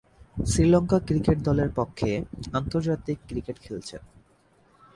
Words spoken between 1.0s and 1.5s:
cricket